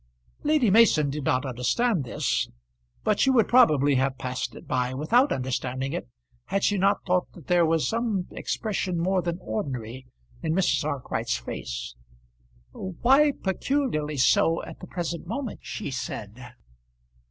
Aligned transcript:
Lady 0.41 0.71
Mason 0.71 1.11
did 1.11 1.25
not 1.25 1.45
understand 1.45 2.03
this; 2.05 2.49
but 3.03 3.19
she 3.19 3.29
would 3.29 3.47
probably 3.47 3.93
have 3.93 4.17
passed 4.17 4.55
it 4.55 4.67
by 4.67 4.95
without 4.95 5.31
understanding 5.31 5.93
it, 5.93 6.07
had 6.45 6.63
she 6.63 6.75
not 6.75 7.05
thought 7.05 7.31
that 7.33 7.45
there 7.45 7.67
was 7.67 7.87
some 7.87 8.25
expression 8.31 8.97
more 8.97 9.21
than 9.21 9.37
ordinary 9.39 10.07
in 10.41 10.53
Mrs. 10.55 10.83
Arkwright's 10.85 11.37
face. 11.37 11.93
"Why 12.71 13.31
peculiarly 13.43 14.17
so 14.17 14.63
at 14.63 14.79
the 14.79 14.87
present 14.87 15.27
moment?" 15.27 15.59
she 15.61 15.91
said. 15.91 16.55